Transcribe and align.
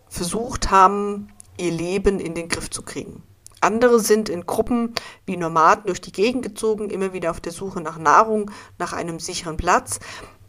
versucht 0.08 0.70
haben, 0.70 1.28
ihr 1.58 1.72
Leben 1.72 2.20
in 2.20 2.34
den 2.34 2.48
Griff 2.48 2.70
zu 2.70 2.82
kriegen. 2.82 3.22
Andere 3.60 4.00
sind 4.00 4.28
in 4.28 4.46
Gruppen 4.46 4.94
wie 5.24 5.36
Nomaden 5.36 5.86
durch 5.86 6.00
die 6.00 6.12
Gegend 6.12 6.42
gezogen, 6.42 6.90
immer 6.90 7.12
wieder 7.12 7.30
auf 7.30 7.40
der 7.40 7.52
Suche 7.52 7.80
nach 7.80 7.98
Nahrung, 7.98 8.50
nach 8.78 8.92
einem 8.92 9.18
sicheren 9.18 9.56
Platz. 9.56 9.98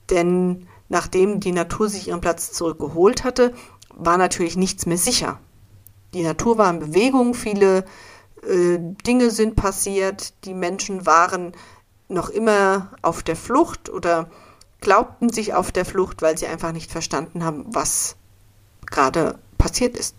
Denn 0.09 0.67
nachdem 0.89 1.39
die 1.39 1.53
Natur 1.53 1.89
sich 1.89 2.09
ihren 2.09 2.21
Platz 2.21 2.51
zurückgeholt 2.51 3.23
hatte, 3.23 3.53
war 3.95 4.17
natürlich 4.17 4.57
nichts 4.57 4.85
mehr 4.85 4.97
sicher. 4.97 5.39
Die 6.13 6.23
Natur 6.23 6.57
war 6.57 6.69
in 6.69 6.79
Bewegung, 6.79 7.33
viele 7.33 7.85
Dinge 8.47 9.31
sind 9.31 9.55
passiert, 9.55 10.33
die 10.45 10.53
Menschen 10.53 11.05
waren 11.05 11.51
noch 12.07 12.29
immer 12.29 12.91
auf 13.01 13.21
der 13.21 13.35
Flucht 13.35 13.89
oder 13.89 14.29
glaubten 14.79 15.29
sich 15.29 15.53
auf 15.53 15.71
der 15.71 15.83
Flucht, 15.83 16.21
weil 16.21 16.37
sie 16.37 16.47
einfach 16.47 16.71
nicht 16.71 16.91
verstanden 16.91 17.43
haben, 17.43 17.65
was 17.67 18.15
gerade 18.85 19.37
passiert 19.57 19.97
ist. 19.97 20.15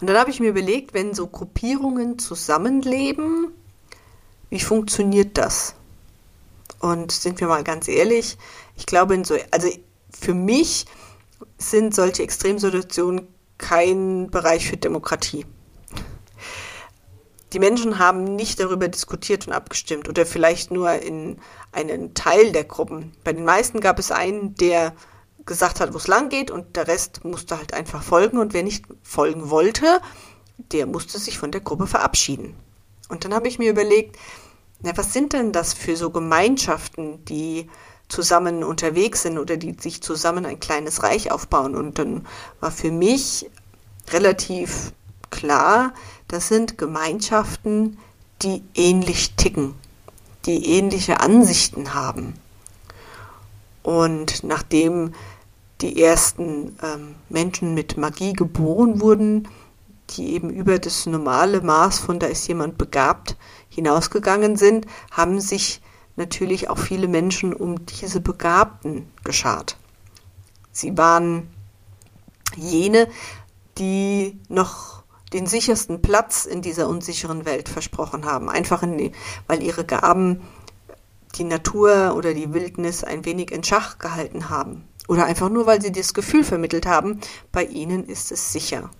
Und 0.00 0.06
dann 0.06 0.18
habe 0.18 0.30
ich 0.30 0.38
mir 0.38 0.50
überlegt, 0.50 0.92
wenn 0.92 1.14
so 1.14 1.26
Gruppierungen 1.26 2.18
zusammenleben, 2.18 3.48
wie 4.50 4.60
funktioniert 4.60 5.38
das? 5.38 5.74
Und 6.78 7.10
sind 7.10 7.40
wir 7.40 7.48
mal 7.48 7.64
ganz 7.64 7.88
ehrlich, 7.88 8.36
ich 8.76 8.86
glaube, 8.86 9.14
in 9.14 9.24
so, 9.24 9.36
also 9.50 9.68
für 10.10 10.34
mich 10.34 10.84
sind 11.56 11.94
solche 11.94 12.22
Extremsituationen 12.22 13.26
kein 13.56 14.30
Bereich 14.30 14.68
für 14.68 14.76
Demokratie 14.76 15.46
die 17.52 17.58
Menschen 17.58 17.98
haben 17.98 18.36
nicht 18.36 18.60
darüber 18.60 18.88
diskutiert 18.88 19.46
und 19.46 19.52
abgestimmt 19.52 20.08
oder 20.08 20.26
vielleicht 20.26 20.70
nur 20.70 20.92
in 20.92 21.38
einen 21.72 22.14
Teil 22.14 22.52
der 22.52 22.64
Gruppen. 22.64 23.12
Bei 23.24 23.32
den 23.32 23.44
meisten 23.44 23.80
gab 23.80 23.98
es 23.98 24.10
einen, 24.10 24.54
der 24.54 24.94
gesagt 25.46 25.80
hat, 25.80 25.94
wo 25.94 25.96
es 25.96 26.06
lang 26.06 26.28
geht 26.28 26.50
und 26.50 26.76
der 26.76 26.88
Rest 26.88 27.24
musste 27.24 27.56
halt 27.56 27.72
einfach 27.72 28.02
folgen 28.02 28.38
und 28.38 28.52
wer 28.52 28.62
nicht 28.62 28.84
folgen 29.02 29.48
wollte, 29.50 30.00
der 30.58 30.86
musste 30.86 31.18
sich 31.18 31.38
von 31.38 31.50
der 31.50 31.62
Gruppe 31.62 31.86
verabschieden. 31.86 32.54
Und 33.08 33.24
dann 33.24 33.32
habe 33.32 33.48
ich 33.48 33.58
mir 33.58 33.70
überlegt, 33.70 34.16
na, 34.80 34.96
was 34.96 35.12
sind 35.12 35.32
denn 35.32 35.52
das 35.52 35.72
für 35.72 35.96
so 35.96 36.10
Gemeinschaften, 36.10 37.24
die 37.24 37.68
zusammen 38.08 38.62
unterwegs 38.62 39.22
sind 39.22 39.38
oder 39.38 39.56
die 39.56 39.74
sich 39.78 40.02
zusammen 40.02 40.46
ein 40.46 40.60
kleines 40.60 41.02
Reich 41.02 41.32
aufbauen? 41.32 41.74
Und 41.74 41.98
dann 41.98 42.26
war 42.60 42.70
für 42.70 42.92
mich 42.92 43.50
relativ 44.10 44.92
klar, 45.30 45.94
das 46.28 46.48
sind 46.48 46.78
Gemeinschaften, 46.78 47.98
die 48.42 48.62
ähnlich 48.74 49.34
ticken, 49.34 49.74
die 50.46 50.64
ähnliche 50.78 51.20
Ansichten 51.20 51.94
haben. 51.94 52.34
Und 53.82 54.44
nachdem 54.44 55.14
die 55.80 56.02
ersten 56.02 56.76
ähm, 56.82 57.14
Menschen 57.28 57.74
mit 57.74 57.96
Magie 57.96 58.32
geboren 58.32 59.00
wurden, 59.00 59.48
die 60.10 60.34
eben 60.34 60.50
über 60.50 60.78
das 60.78 61.06
normale 61.06 61.60
Maß 61.60 61.98
von 61.98 62.18
da 62.18 62.26
ist 62.26 62.46
jemand 62.48 62.78
begabt 62.78 63.36
hinausgegangen 63.68 64.56
sind, 64.56 64.86
haben 65.10 65.40
sich 65.40 65.80
natürlich 66.16 66.68
auch 66.68 66.78
viele 66.78 67.08
Menschen 67.08 67.52
um 67.54 67.86
diese 67.86 68.20
Begabten 68.20 69.08
geschart. 69.24 69.76
Sie 70.72 70.96
waren 70.96 71.48
jene, 72.56 73.08
die 73.78 74.38
noch 74.48 74.97
den 75.32 75.46
sichersten 75.46 76.02
Platz 76.02 76.44
in 76.44 76.62
dieser 76.62 76.88
unsicheren 76.88 77.44
Welt 77.44 77.68
versprochen 77.68 78.24
haben. 78.24 78.48
Einfach 78.48 78.82
die, 78.82 79.12
weil 79.46 79.62
ihre 79.62 79.84
Gaben 79.84 80.42
die 81.36 81.44
Natur 81.44 82.14
oder 82.16 82.34
die 82.34 82.52
Wildnis 82.54 83.04
ein 83.04 83.24
wenig 83.24 83.50
in 83.50 83.62
Schach 83.62 83.98
gehalten 83.98 84.48
haben. 84.48 84.88
Oder 85.06 85.24
einfach 85.24 85.48
nur, 85.48 85.66
weil 85.66 85.80
sie 85.80 85.92
das 85.92 86.14
Gefühl 86.14 86.44
vermittelt 86.44 86.86
haben, 86.86 87.20
bei 87.52 87.64
ihnen 87.64 88.04
ist 88.04 88.32
es 88.32 88.52
sicher. 88.52 88.90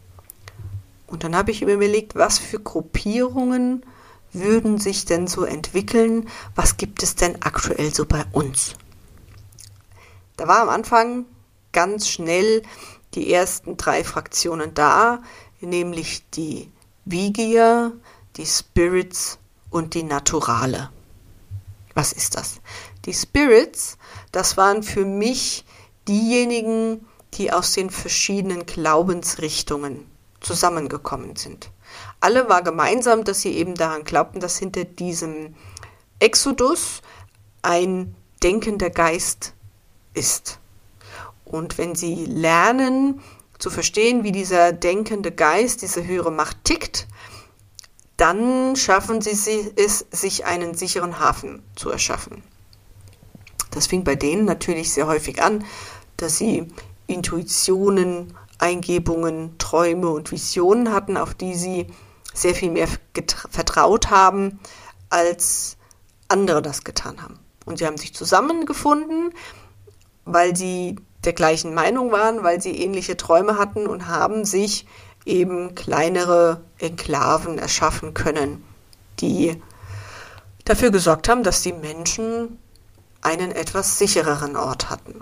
Und 1.06 1.24
dann 1.24 1.34
habe 1.34 1.50
ich 1.50 1.64
mir 1.64 1.74
überlegt, 1.74 2.14
was 2.14 2.38
für 2.38 2.60
Gruppierungen 2.60 3.84
würden 4.32 4.78
sich 4.78 5.04
denn 5.04 5.26
so 5.26 5.44
entwickeln? 5.44 6.28
Was 6.54 6.76
gibt 6.76 7.02
es 7.02 7.14
denn 7.14 7.42
aktuell 7.42 7.94
so 7.94 8.04
bei 8.04 8.24
uns? 8.32 8.76
Da 10.36 10.46
war 10.46 10.60
am 10.60 10.68
Anfang 10.68 11.24
ganz 11.72 12.08
schnell 12.08 12.62
die 13.14 13.32
ersten 13.32 13.76
drei 13.76 14.04
Fraktionen 14.04 14.74
da, 14.74 15.22
nämlich 15.60 16.22
die 16.30 16.70
Vigier, 17.04 17.92
die 18.36 18.46
Spirits 18.46 19.38
und 19.70 19.94
die 19.94 20.02
Naturale. 20.02 20.90
Was 21.94 22.12
ist 22.12 22.36
das? 22.36 22.60
Die 23.04 23.14
Spirits, 23.14 23.98
das 24.30 24.56
waren 24.56 24.82
für 24.82 25.04
mich 25.04 25.64
diejenigen, 26.06 27.06
die 27.34 27.52
aus 27.52 27.72
den 27.72 27.90
verschiedenen 27.90 28.66
Glaubensrichtungen 28.66 30.06
zusammengekommen 30.40 31.36
sind. 31.36 31.70
Alle 32.20 32.48
war 32.48 32.62
gemeinsam, 32.62 33.24
dass 33.24 33.40
sie 33.40 33.52
eben 33.52 33.74
daran 33.74 34.04
glaubten, 34.04 34.40
dass 34.40 34.58
hinter 34.58 34.84
diesem 34.84 35.54
Exodus 36.20 37.02
ein 37.62 38.14
denkender 38.42 38.90
Geist 38.90 39.54
ist. 40.14 40.58
Und 41.44 41.78
wenn 41.78 41.94
sie 41.94 42.26
lernen, 42.26 43.20
zu 43.58 43.70
verstehen, 43.70 44.24
wie 44.24 44.32
dieser 44.32 44.72
denkende 44.72 45.32
Geist, 45.32 45.82
diese 45.82 46.06
höhere 46.06 46.30
Macht 46.30 46.64
tickt, 46.64 47.06
dann 48.16 48.74
schaffen 48.76 49.20
sie 49.20 49.72
es, 49.76 50.06
sich 50.10 50.44
einen 50.44 50.74
sicheren 50.74 51.20
Hafen 51.20 51.62
zu 51.76 51.90
erschaffen. 51.90 52.42
Das 53.70 53.86
fing 53.86 54.04
bei 54.04 54.16
denen 54.16 54.44
natürlich 54.44 54.92
sehr 54.92 55.06
häufig 55.06 55.42
an, 55.42 55.64
dass 56.16 56.38
sie 56.38 56.68
Intuitionen, 57.06 58.34
Eingebungen, 58.58 59.56
Träume 59.58 60.08
und 60.08 60.32
Visionen 60.32 60.92
hatten, 60.92 61.16
auf 61.16 61.34
die 61.34 61.54
sie 61.54 61.86
sehr 62.34 62.54
viel 62.54 62.70
mehr 62.70 62.88
vertraut 63.50 64.10
haben, 64.10 64.58
als 65.10 65.76
andere 66.28 66.60
das 66.60 66.84
getan 66.84 67.22
haben. 67.22 67.38
Und 67.64 67.78
sie 67.78 67.86
haben 67.86 67.96
sich 67.96 68.14
zusammengefunden, 68.14 69.32
weil 70.24 70.56
sie 70.56 70.96
der 71.24 71.32
gleichen 71.32 71.74
Meinung 71.74 72.12
waren, 72.12 72.42
weil 72.42 72.60
sie 72.60 72.76
ähnliche 72.76 73.16
Träume 73.16 73.58
hatten 73.58 73.86
und 73.86 74.06
haben 74.06 74.44
sich 74.44 74.86
eben 75.24 75.74
kleinere 75.74 76.62
Enklaven 76.78 77.58
erschaffen 77.58 78.14
können, 78.14 78.64
die 79.20 79.60
dafür 80.64 80.90
gesorgt 80.90 81.28
haben, 81.28 81.42
dass 81.42 81.62
die 81.62 81.72
Menschen 81.72 82.58
einen 83.20 83.52
etwas 83.52 83.98
sichereren 83.98 84.56
Ort 84.56 84.90
hatten. 84.90 85.20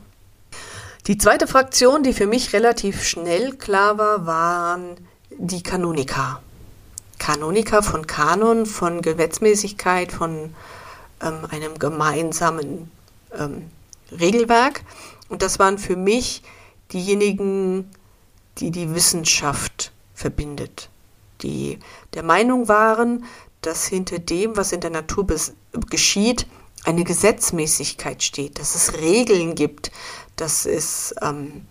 Die 1.06 1.18
zweite 1.18 1.46
Fraktion, 1.46 2.02
die 2.02 2.12
für 2.12 2.26
mich 2.26 2.52
relativ 2.52 3.04
schnell 3.04 3.52
klar 3.52 3.96
war, 3.96 4.26
waren 4.26 4.96
die 5.30 5.62
Kanoniker. 5.62 6.40
Kanoniker 7.18 7.82
von 7.82 8.06
Kanon, 8.06 8.66
von 8.66 9.02
Gesetzmäßigkeit, 9.02 10.12
von 10.12 10.54
ähm, 11.22 11.46
einem 11.50 11.78
gemeinsamen 11.78 12.90
ähm, 13.38 13.70
Regelwerk. 14.10 14.82
Und 15.28 15.42
das 15.42 15.58
waren 15.58 15.78
für 15.78 15.96
mich 15.96 16.42
diejenigen, 16.92 17.90
die 18.58 18.70
die 18.70 18.94
Wissenschaft 18.94 19.92
verbindet, 20.14 20.88
die 21.42 21.78
der 22.14 22.22
Meinung 22.22 22.68
waren, 22.68 23.24
dass 23.60 23.86
hinter 23.86 24.18
dem, 24.18 24.56
was 24.56 24.72
in 24.72 24.80
der 24.80 24.90
Natur 24.90 25.26
geschieht, 25.90 26.46
eine 26.84 27.04
Gesetzmäßigkeit 27.04 28.22
steht, 28.22 28.60
dass 28.60 28.74
es 28.74 28.94
Regeln 28.94 29.56
gibt, 29.56 29.90
dass 30.36 30.66
es 30.66 31.14
ähm, 31.20 31.66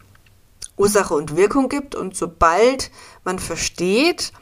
Ursache 0.75 1.13
und 1.13 1.37
Wirkung 1.37 1.69
gibt. 1.69 1.95
Und 1.95 2.17
sobald 2.17 2.91
man 3.23 3.39
versteht, 3.39 4.33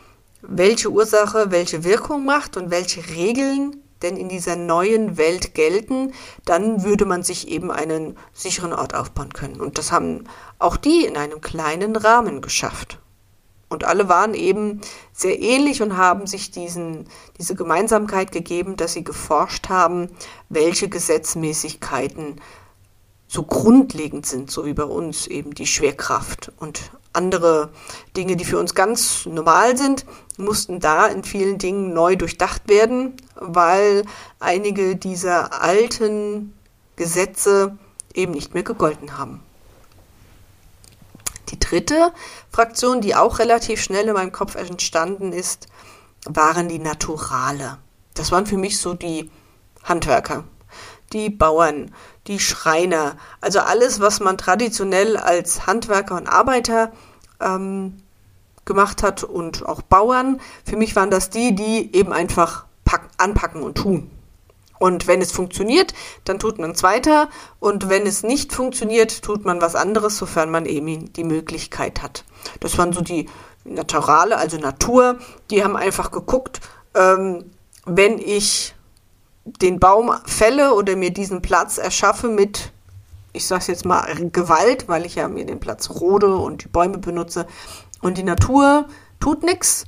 welche 0.41 0.89
Ursache 0.89 1.51
welche 1.51 1.83
Wirkung 1.83 2.25
macht 2.25 2.57
und 2.57 2.71
welche 2.71 3.07
Regeln 3.09 3.82
denn 4.03 4.17
in 4.17 4.29
dieser 4.29 4.55
neuen 4.55 5.17
Welt 5.17 5.55
gelten, 5.55 6.13
dann 6.45 6.83
würde 6.83 7.05
man 7.05 7.23
sich 7.23 7.47
eben 7.47 7.71
einen 7.71 8.17
sicheren 8.33 8.73
Ort 8.73 8.93
aufbauen 8.93 9.33
können. 9.33 9.61
Und 9.61 9.77
das 9.77 9.91
haben 9.91 10.25
auch 10.59 10.77
die 10.77 11.05
in 11.05 11.17
einem 11.17 11.41
kleinen 11.41 11.95
Rahmen 11.95 12.41
geschafft. 12.41 12.99
Und 13.69 13.85
alle 13.85 14.07
waren 14.07 14.35
eben 14.35 14.81
sehr 15.13 15.41
ähnlich 15.41 15.81
und 15.81 15.97
haben 15.97 16.27
sich 16.27 16.51
diesen, 16.51 17.07
diese 17.39 17.55
Gemeinsamkeit 17.55 18.31
gegeben, 18.31 18.75
dass 18.75 18.93
sie 18.93 19.03
geforscht 19.03 19.69
haben, 19.69 20.09
welche 20.49 20.89
Gesetzmäßigkeiten 20.89 22.39
so 23.27 23.43
grundlegend 23.43 24.25
sind, 24.25 24.51
so 24.51 24.65
wie 24.65 24.73
bei 24.73 24.83
uns 24.83 25.27
eben 25.27 25.53
die 25.53 25.67
Schwerkraft 25.67 26.51
und 26.57 26.91
andere 27.13 27.69
Dinge, 28.17 28.35
die 28.35 28.45
für 28.45 28.59
uns 28.59 28.75
ganz 28.75 29.25
normal 29.25 29.77
sind, 29.77 30.05
mussten 30.37 30.79
da 30.79 31.07
in 31.07 31.23
vielen 31.23 31.59
Dingen 31.59 31.93
neu 31.93 32.15
durchdacht 32.15 32.67
werden, 32.67 33.15
weil 33.35 34.03
einige 34.39 34.95
dieser 34.95 35.61
alten 35.61 36.53
Gesetze 36.95 37.77
eben 38.13 38.33
nicht 38.33 38.53
mehr 38.53 38.63
gegolten 38.63 39.17
haben. 39.17 39.41
Die 41.49 41.59
dritte 41.59 42.13
Fraktion, 42.51 43.01
die 43.01 43.15
auch 43.15 43.39
relativ 43.39 43.81
schnell 43.81 44.07
in 44.07 44.13
meinem 44.13 44.31
Kopf 44.31 44.55
entstanden 44.55 45.33
ist, 45.33 45.67
waren 46.25 46.67
die 46.67 46.79
Naturale. 46.79 47.77
Das 48.15 48.31
waren 48.31 48.45
für 48.45 48.57
mich 48.57 48.79
so 48.79 48.93
die 48.93 49.29
Handwerker, 49.83 50.45
die 51.13 51.29
Bauern, 51.29 51.91
die 52.27 52.39
Schreiner, 52.39 53.17
also 53.41 53.59
alles, 53.59 53.99
was 53.99 54.19
man 54.19 54.37
traditionell 54.37 55.17
als 55.17 55.67
Handwerker 55.67 56.15
und 56.15 56.27
Arbeiter 56.27 56.91
ähm, 57.39 57.97
gemacht 58.65 59.03
hat 59.03 59.23
und 59.23 59.65
auch 59.65 59.81
Bauern. 59.81 60.39
Für 60.65 60.77
mich 60.77 60.95
waren 60.95 61.11
das 61.11 61.29
die, 61.29 61.55
die 61.55 61.95
eben 61.95 62.13
einfach 62.13 62.65
pack, 62.85 63.09
anpacken 63.17 63.61
und 63.61 63.75
tun. 63.75 64.09
Und 64.79 65.07
wenn 65.07 65.21
es 65.21 65.31
funktioniert, 65.31 65.93
dann 66.25 66.39
tut 66.39 66.59
man 66.59 66.71
es 66.71 66.83
weiter. 66.83 67.29
Und 67.59 67.87
wenn 67.87 68.05
es 68.05 68.23
nicht 68.23 68.51
funktioniert, 68.51 69.21
tut 69.21 69.45
man 69.45 69.61
was 69.61 69.75
anderes, 69.75 70.17
sofern 70.17 70.51
man 70.51 70.65
eben 70.65 71.13
die 71.13 71.23
Möglichkeit 71.23 72.01
hat. 72.01 72.25
Das 72.59 72.77
waren 72.77 72.91
so 72.91 73.01
die 73.01 73.29
Naturale, 73.63 74.37
also 74.37 74.57
Natur. 74.57 75.19
Die 75.51 75.63
haben 75.63 75.77
einfach 75.77 76.11
geguckt, 76.11 76.59
ähm, 76.95 77.51
wenn 77.85 78.17
ich 78.17 78.75
den 79.45 79.79
Baum 79.79 80.11
fälle 80.25 80.73
oder 80.73 80.95
mir 80.95 81.11
diesen 81.11 81.41
Platz 81.41 81.77
erschaffe 81.77 82.29
mit, 82.29 82.71
ich 83.33 83.45
sag's 83.45 83.67
jetzt 83.67 83.85
mal, 83.85 84.05
Gewalt, 84.31 84.87
weil 84.87 85.05
ich 85.05 85.15
ja 85.15 85.27
mir 85.27 85.45
den 85.45 85.59
Platz 85.59 85.89
rode 85.89 86.35
und 86.35 86.63
die 86.63 86.69
Bäume 86.69 86.97
benutze 86.97 87.47
und 88.01 88.17
die 88.17 88.23
Natur 88.23 88.85
tut 89.19 89.43
nichts, 89.43 89.85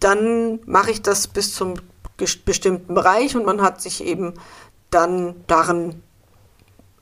dann 0.00 0.60
mache 0.66 0.90
ich 0.90 1.02
das 1.02 1.28
bis 1.28 1.54
zum 1.54 1.74
bestimmten 2.44 2.94
Bereich 2.94 3.36
und 3.36 3.44
man 3.44 3.60
hat 3.60 3.80
sich 3.80 4.02
eben 4.04 4.34
dann 4.90 5.34
darin 5.46 6.02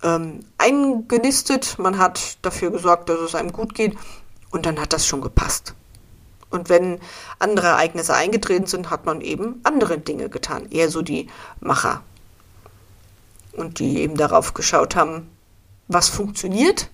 ähm, 0.03 0.41
eingenistet, 0.59 1.79
man 1.79 1.99
hat 1.99 2.39
dafür 2.43 2.71
gesorgt, 2.71 3.09
dass 3.09 3.21
es 3.21 3.35
einem 3.35 3.53
gut 3.53 3.75
geht 3.75 3.97
und 4.51 4.67
dann 4.67 4.81
hat 4.81 4.93
das 4.93 5.07
schon 5.07 5.21
gepasst. 5.21 5.75
Und 6.55 6.69
wenn 6.69 7.01
andere 7.41 7.67
Ereignisse 7.67 8.15
eingetreten 8.15 8.67
sind, 8.67 8.89
hat 8.89 9.07
man 9.07 9.21
eben 9.21 9.61
andere 9.65 9.99
Dinge 9.99 10.29
getan. 10.29 10.71
Eher 10.71 10.89
so 10.89 11.03
die 11.03 11.29
Macher. 11.61 12.03
Und 13.53 13.81
die 13.81 13.99
eben 13.99 14.17
darauf 14.17 14.55
geschaut 14.55 14.95
haben, 14.95 15.31
was 15.89 16.09
funktioniert 16.09 16.91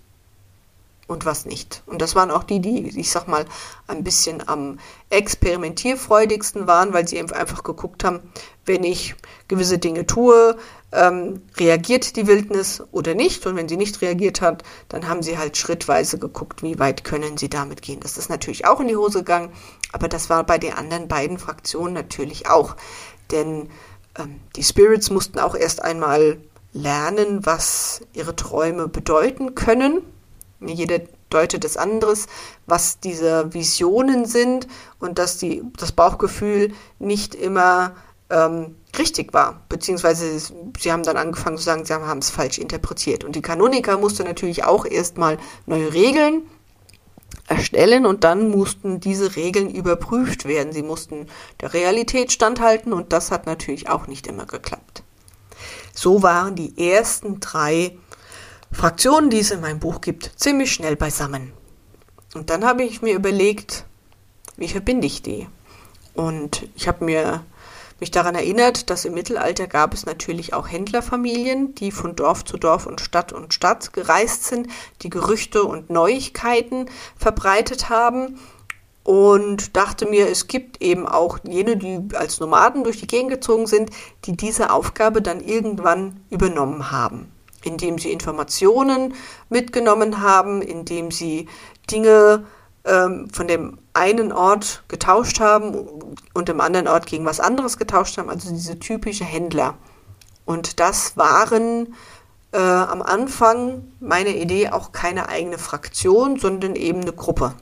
und 1.10 1.24
was 1.24 1.44
nicht. 1.44 1.82
Und 1.86 2.00
das 2.00 2.14
waren 2.14 2.30
auch 2.30 2.44
die, 2.44 2.60
die, 2.60 2.98
ich 2.98 3.10
sag 3.10 3.26
mal, 3.26 3.44
ein 3.88 4.04
bisschen 4.04 4.48
am 4.48 4.78
experimentierfreudigsten 5.10 6.68
waren, 6.68 6.92
weil 6.92 7.08
sie 7.08 7.18
einfach 7.20 7.64
geguckt 7.64 8.04
haben, 8.04 8.20
wenn 8.64 8.84
ich 8.84 9.16
gewisse 9.48 9.78
Dinge 9.78 10.06
tue, 10.06 10.56
ähm, 10.92 11.42
reagiert 11.56 12.14
die 12.14 12.28
Wildnis 12.28 12.84
oder 12.92 13.14
nicht. 13.14 13.44
Und 13.44 13.56
wenn 13.56 13.68
sie 13.68 13.76
nicht 13.76 14.00
reagiert 14.02 14.40
hat, 14.40 14.62
dann 14.88 15.08
haben 15.08 15.24
sie 15.24 15.36
halt 15.36 15.56
schrittweise 15.56 16.16
geguckt, 16.18 16.62
wie 16.62 16.78
weit 16.78 17.02
können 17.02 17.36
sie 17.36 17.50
damit 17.50 17.82
gehen. 17.82 17.98
Das 17.98 18.16
ist 18.16 18.30
natürlich 18.30 18.66
auch 18.66 18.78
in 18.78 18.86
die 18.86 18.96
Hose 18.96 19.18
gegangen, 19.18 19.52
aber 19.92 20.06
das 20.06 20.30
war 20.30 20.44
bei 20.46 20.58
den 20.58 20.74
anderen 20.74 21.08
beiden 21.08 21.38
Fraktionen 21.38 21.92
natürlich 21.92 22.48
auch. 22.48 22.76
Denn 23.32 23.68
ähm, 24.16 24.40
die 24.54 24.62
Spirits 24.62 25.10
mussten 25.10 25.40
auch 25.40 25.56
erst 25.56 25.82
einmal 25.82 26.38
lernen, 26.72 27.44
was 27.44 28.00
ihre 28.12 28.36
Träume 28.36 28.86
bedeuten 28.86 29.56
können 29.56 30.02
jeder 30.66 31.00
deutet 31.30 31.64
es 31.64 31.76
anderes, 31.76 32.26
was 32.66 33.00
diese 33.00 33.52
Visionen 33.54 34.26
sind 34.26 34.66
und 34.98 35.18
dass 35.18 35.38
die, 35.38 35.62
das 35.78 35.92
Bauchgefühl 35.92 36.72
nicht 36.98 37.34
immer 37.34 37.94
ähm, 38.30 38.76
richtig 38.98 39.32
war. 39.32 39.62
Beziehungsweise 39.68 40.38
sie 40.78 40.92
haben 40.92 41.02
dann 41.02 41.16
angefangen 41.16 41.56
zu 41.56 41.64
sagen, 41.64 41.84
sie 41.84 41.94
haben 41.94 42.18
es 42.18 42.30
falsch 42.30 42.58
interpretiert. 42.58 43.24
Und 43.24 43.36
die 43.36 43.42
Kanoniker 43.42 43.98
musste 43.98 44.24
natürlich 44.24 44.64
auch 44.64 44.84
erstmal 44.84 45.38
neue 45.66 45.92
Regeln 45.92 46.42
erstellen 47.46 48.06
und 48.06 48.22
dann 48.24 48.48
mussten 48.50 49.00
diese 49.00 49.36
Regeln 49.36 49.70
überprüft 49.70 50.46
werden. 50.46 50.72
Sie 50.72 50.82
mussten 50.82 51.26
der 51.60 51.74
Realität 51.74 52.32
standhalten 52.32 52.92
und 52.92 53.12
das 53.12 53.30
hat 53.30 53.46
natürlich 53.46 53.88
auch 53.88 54.06
nicht 54.06 54.26
immer 54.26 54.46
geklappt. 54.46 55.02
So 55.92 56.22
waren 56.22 56.54
die 56.54 56.78
ersten 56.78 57.40
drei 57.40 57.96
Fraktionen, 58.72 59.30
die 59.30 59.40
es 59.40 59.50
in 59.50 59.60
meinem 59.60 59.80
Buch 59.80 60.00
gibt, 60.00 60.32
ziemlich 60.36 60.72
schnell 60.72 60.96
beisammen. 60.96 61.52
Und 62.34 62.50
dann 62.50 62.64
habe 62.64 62.84
ich 62.84 63.02
mir 63.02 63.14
überlegt, 63.14 63.84
wie 64.56 64.68
verbinde 64.68 65.06
ich 65.06 65.22
die? 65.22 65.48
Und 66.14 66.68
ich 66.76 66.86
habe 66.88 67.04
mir 67.04 67.44
mich 67.98 68.10
daran 68.10 68.34
erinnert, 68.34 68.88
dass 68.88 69.04
im 69.04 69.14
Mittelalter 69.14 69.66
gab 69.66 69.92
es 69.92 70.06
natürlich 70.06 70.54
auch 70.54 70.68
Händlerfamilien, 70.68 71.74
die 71.74 71.90
von 71.90 72.16
Dorf 72.16 72.44
zu 72.44 72.56
Dorf 72.56 72.86
und 72.86 73.00
Stadt 73.00 73.32
und 73.32 73.52
Stadt 73.52 73.92
gereist 73.92 74.44
sind, 74.44 74.68
die 75.02 75.10
Gerüchte 75.10 75.64
und 75.64 75.90
Neuigkeiten 75.90 76.86
verbreitet 77.16 77.90
haben 77.90 78.38
und 79.02 79.76
dachte 79.76 80.06
mir, 80.06 80.28
es 80.28 80.46
gibt 80.46 80.80
eben 80.80 81.06
auch 81.06 81.38
jene, 81.42 81.76
die 81.76 82.00
als 82.14 82.40
Nomaden 82.40 82.84
durch 82.84 83.00
die 83.00 83.06
Gegend 83.06 83.30
gezogen 83.30 83.66
sind, 83.66 83.90
die 84.24 84.36
diese 84.36 84.70
Aufgabe 84.70 85.20
dann 85.20 85.40
irgendwann 85.40 86.20
übernommen 86.30 86.90
haben 86.90 87.30
indem 87.64 87.98
sie 87.98 88.12
Informationen 88.12 89.14
mitgenommen 89.48 90.20
haben, 90.20 90.62
indem 90.62 91.10
sie 91.10 91.48
Dinge 91.90 92.44
ähm, 92.84 93.28
von 93.30 93.48
dem 93.48 93.78
einen 93.92 94.32
Ort 94.32 94.84
getauscht 94.88 95.40
haben 95.40 96.16
und 96.32 96.48
dem 96.48 96.60
anderen 96.60 96.88
Ort 96.88 97.06
gegen 97.06 97.24
was 97.24 97.40
anderes 97.40 97.76
getauscht 97.76 98.18
haben, 98.18 98.30
also 98.30 98.50
diese 98.50 98.78
typische 98.78 99.24
Händler. 99.24 99.74
Und 100.44 100.80
das 100.80 101.16
waren 101.16 101.94
äh, 102.52 102.58
am 102.58 103.02
Anfang 103.02 103.92
meine 104.00 104.36
Idee 104.36 104.70
auch 104.70 104.92
keine 104.92 105.28
eigene 105.28 105.58
Fraktion, 105.58 106.38
sondern 106.38 106.74
eben 106.74 107.02
eine 107.02 107.12
Gruppe. 107.12 107.54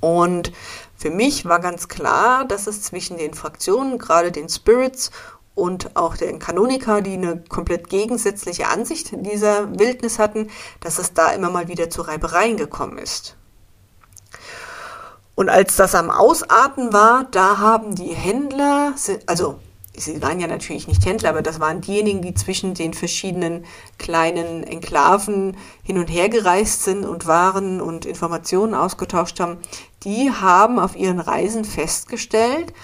Und 0.00 0.52
für 0.96 1.10
mich 1.10 1.44
war 1.44 1.60
ganz 1.60 1.88
klar, 1.88 2.44
dass 2.44 2.66
es 2.66 2.82
zwischen 2.82 3.18
den 3.18 3.34
Fraktionen, 3.34 3.98
gerade 3.98 4.32
den 4.32 4.48
Spirits 4.48 5.10
und 5.56 5.96
auch 5.96 6.16
den 6.16 6.38
Kanoniker, 6.38 7.00
die 7.00 7.14
eine 7.14 7.42
komplett 7.48 7.88
gegensätzliche 7.88 8.68
Ansicht 8.68 9.10
dieser 9.12 9.76
Wildnis 9.78 10.20
hatten, 10.20 10.50
dass 10.80 10.98
es 10.98 11.14
da 11.14 11.30
immer 11.32 11.50
mal 11.50 11.66
wieder 11.66 11.90
zu 11.90 12.02
Reibereien 12.02 12.58
gekommen 12.58 12.98
ist. 12.98 13.36
Und 15.34 15.48
als 15.48 15.74
das 15.76 15.94
am 15.94 16.10
Ausarten 16.10 16.92
war, 16.92 17.24
da 17.30 17.58
haben 17.58 17.94
die 17.94 18.14
Händler, 18.14 18.94
also 19.26 19.58
sie 19.96 20.20
waren 20.20 20.40
ja 20.40 20.46
natürlich 20.46 20.88
nicht 20.88 21.04
Händler, 21.06 21.30
aber 21.30 21.42
das 21.42 21.58
waren 21.58 21.80
diejenigen, 21.80 22.20
die 22.20 22.34
zwischen 22.34 22.74
den 22.74 22.92
verschiedenen 22.92 23.64
kleinen 23.98 24.62
Enklaven 24.62 25.56
hin 25.82 25.96
und 25.96 26.08
her 26.08 26.28
gereist 26.28 26.84
sind 26.84 27.06
und 27.06 27.26
Waren 27.26 27.80
und 27.80 28.04
Informationen 28.04 28.74
ausgetauscht 28.74 29.40
haben, 29.40 29.56
die 30.04 30.30
haben 30.30 30.78
auf 30.78 30.96
ihren 30.96 31.20
Reisen 31.20 31.64
festgestellt, 31.64 32.74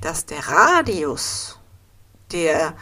dass 0.00 0.26
der 0.26 0.48
Radius 0.48 1.55
der 2.32 2.74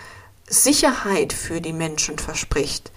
Sicherheit 0.47 1.33
für 1.33 1.61
die 1.61 1.73
Menschen 1.73 2.19
verspricht, 2.19 2.93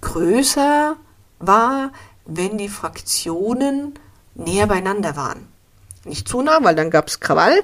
größer 0.00 0.96
war, 1.38 1.92
wenn 2.24 2.58
die 2.58 2.68
Fraktionen 2.68 3.98
näher 4.34 4.66
beieinander 4.66 5.16
waren. 5.16 5.48
Nicht 6.04 6.28
zu 6.28 6.42
nah, 6.42 6.58
weil 6.62 6.74
dann 6.74 6.90
gab 6.90 7.08
es 7.08 7.20
Krawall, 7.20 7.62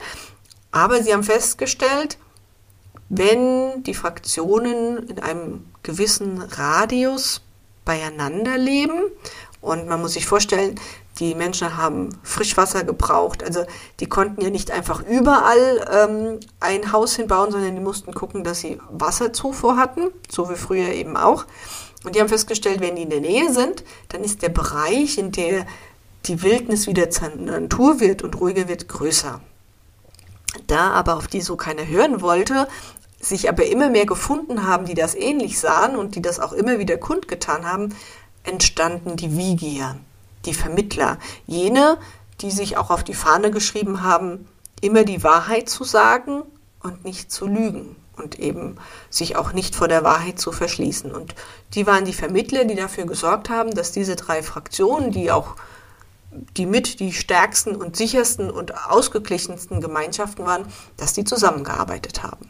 aber 0.70 1.02
sie 1.02 1.12
haben 1.12 1.24
festgestellt, 1.24 2.18
wenn 3.08 3.82
die 3.82 3.94
Fraktionen 3.94 5.08
in 5.08 5.18
einem 5.18 5.66
gewissen 5.82 6.40
Radius 6.40 7.42
beieinander 7.84 8.56
leben 8.56 9.00
und 9.60 9.86
man 9.88 10.00
muss 10.00 10.14
sich 10.14 10.26
vorstellen, 10.26 10.80
die 11.18 11.34
Menschen 11.34 11.76
haben 11.76 12.18
Frischwasser 12.22 12.82
gebraucht. 12.82 13.42
Also 13.42 13.64
die 14.00 14.08
konnten 14.08 14.40
ja 14.40 14.48
nicht 14.48 14.70
einfach 14.70 15.04
überall 15.06 15.86
ähm, 15.92 16.40
ein 16.60 16.92
Haus 16.92 17.16
hinbauen, 17.16 17.50
sondern 17.50 17.74
die 17.74 17.82
mussten 17.82 18.14
gucken, 18.14 18.42
dass 18.42 18.60
sie 18.60 18.78
Wasserzufuhr 18.90 19.76
hatten, 19.76 20.08
so 20.30 20.48
wie 20.48 20.56
früher 20.56 20.88
eben 20.88 21.16
auch. 21.16 21.44
Und 22.04 22.14
die 22.14 22.20
haben 22.20 22.28
festgestellt, 22.30 22.80
wenn 22.80 22.96
die 22.96 23.02
in 23.02 23.10
der 23.10 23.20
Nähe 23.20 23.52
sind, 23.52 23.84
dann 24.08 24.24
ist 24.24 24.40
der 24.40 24.48
Bereich, 24.48 25.18
in 25.18 25.32
der 25.32 25.66
die 26.24 26.42
Wildnis 26.42 26.86
wieder 26.86 27.10
zur 27.10 27.28
Natur 27.28 28.00
wird 28.00 28.22
und 28.22 28.40
ruhiger 28.40 28.68
wird, 28.68 28.88
größer. 28.88 29.40
Da 30.66 30.90
aber 30.92 31.16
auf 31.16 31.28
die 31.28 31.40
so 31.42 31.56
keiner 31.56 31.86
hören 31.86 32.22
wollte, 32.22 32.66
sich 33.20 33.48
aber 33.50 33.66
immer 33.66 33.90
mehr 33.90 34.06
gefunden 34.06 34.66
haben, 34.66 34.86
die 34.86 34.94
das 34.94 35.14
ähnlich 35.14 35.60
sahen 35.60 35.96
und 35.96 36.14
die 36.14 36.22
das 36.22 36.40
auch 36.40 36.52
immer 36.52 36.78
wieder 36.78 36.96
kundgetan 36.96 37.66
haben, 37.66 37.94
entstanden 38.44 39.16
die 39.16 39.36
Vigier, 39.36 39.96
die 40.44 40.54
Vermittler, 40.54 41.18
jene, 41.46 41.98
die 42.40 42.50
sich 42.50 42.76
auch 42.76 42.90
auf 42.90 43.04
die 43.04 43.14
Fahne 43.14 43.50
geschrieben 43.50 44.02
haben, 44.02 44.48
immer 44.80 45.04
die 45.04 45.22
Wahrheit 45.22 45.68
zu 45.68 45.84
sagen 45.84 46.42
und 46.82 47.04
nicht 47.04 47.30
zu 47.30 47.46
lügen 47.46 47.96
und 48.16 48.38
eben 48.38 48.76
sich 49.10 49.36
auch 49.36 49.52
nicht 49.52 49.74
vor 49.74 49.88
der 49.88 50.04
Wahrheit 50.04 50.38
zu 50.38 50.52
verschließen. 50.52 51.12
Und 51.12 51.34
die 51.74 51.86
waren 51.86 52.04
die 52.04 52.12
Vermittler, 52.12 52.64
die 52.64 52.74
dafür 52.74 53.06
gesorgt 53.06 53.50
haben, 53.50 53.74
dass 53.74 53.92
diese 53.92 54.16
drei 54.16 54.42
Fraktionen, 54.42 55.10
die 55.10 55.30
auch 55.30 55.56
die 56.56 56.66
mit 56.66 57.00
die 57.00 57.12
stärksten 57.12 57.74
und 57.74 57.96
sichersten 57.96 58.50
und 58.50 58.86
ausgeglichensten 58.86 59.80
Gemeinschaften 59.80 60.46
waren, 60.46 60.64
dass 60.96 61.12
die 61.12 61.24
zusammengearbeitet 61.24 62.22
haben. 62.22 62.48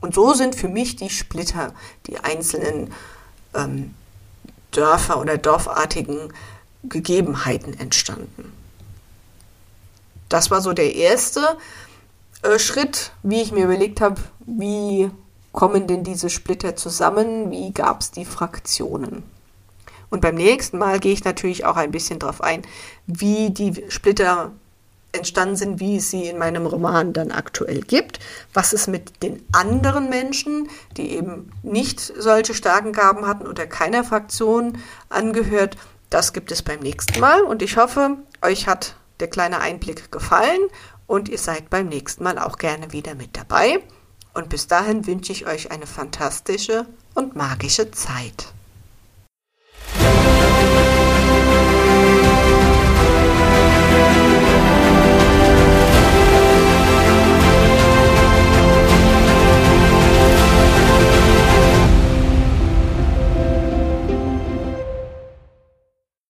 Und 0.00 0.14
so 0.14 0.34
sind 0.34 0.56
für 0.56 0.68
mich 0.68 0.96
die 0.96 1.10
Splitter, 1.10 1.74
die 2.06 2.18
einzelnen 2.18 2.92
ähm, 3.54 3.94
Dörfer 4.70 5.20
oder 5.20 5.38
dorfartigen 5.38 6.32
Gegebenheiten 6.84 7.78
entstanden. 7.78 8.52
Das 10.28 10.50
war 10.50 10.60
so 10.60 10.72
der 10.72 10.94
erste 10.94 11.58
äh, 12.42 12.58
Schritt, 12.58 13.12
wie 13.22 13.42
ich 13.42 13.52
mir 13.52 13.64
überlegt 13.64 14.00
habe, 14.00 14.20
wie 14.46 15.10
kommen 15.52 15.86
denn 15.86 16.04
diese 16.04 16.30
Splitter 16.30 16.76
zusammen, 16.76 17.50
wie 17.50 17.72
gab 17.72 18.00
es 18.00 18.12
die 18.12 18.24
Fraktionen. 18.24 19.24
Und 20.08 20.20
beim 20.20 20.34
nächsten 20.36 20.78
Mal 20.78 21.00
gehe 21.00 21.12
ich 21.12 21.24
natürlich 21.24 21.64
auch 21.64 21.76
ein 21.76 21.90
bisschen 21.90 22.18
darauf 22.18 22.40
ein, 22.40 22.62
wie 23.06 23.50
die 23.50 23.84
Splitter 23.88 24.52
entstanden 25.12 25.56
sind, 25.56 25.80
wie 25.80 25.96
es 25.96 26.10
sie 26.10 26.28
in 26.28 26.38
meinem 26.38 26.66
Roman 26.66 27.12
dann 27.12 27.30
aktuell 27.30 27.80
gibt, 27.80 28.20
was 28.54 28.72
es 28.72 28.86
mit 28.86 29.22
den 29.22 29.44
anderen 29.52 30.08
Menschen, 30.08 30.68
die 30.96 31.12
eben 31.12 31.50
nicht 31.62 32.00
solche 32.00 32.54
starken 32.54 32.92
Gaben 32.92 33.26
hatten 33.26 33.46
oder 33.46 33.66
keiner 33.66 34.04
Fraktion 34.04 34.78
angehört, 35.08 35.76
das 36.10 36.32
gibt 36.32 36.52
es 36.52 36.62
beim 36.62 36.80
nächsten 36.80 37.20
Mal 37.20 37.42
und 37.42 37.62
ich 37.62 37.76
hoffe, 37.76 38.16
euch 38.42 38.66
hat 38.66 38.96
der 39.20 39.28
kleine 39.28 39.60
Einblick 39.60 40.10
gefallen 40.10 40.60
und 41.06 41.28
ihr 41.28 41.38
seid 41.38 41.70
beim 41.70 41.88
nächsten 41.88 42.24
Mal 42.24 42.38
auch 42.38 42.56
gerne 42.56 42.92
wieder 42.92 43.14
mit 43.14 43.36
dabei. 43.36 43.80
Und 44.32 44.48
bis 44.48 44.68
dahin 44.68 45.06
wünsche 45.06 45.32
ich 45.32 45.46
euch 45.46 45.72
eine 45.72 45.86
fantastische 45.86 46.86
und 47.14 47.34
magische 47.34 47.90
Zeit. 47.90 48.52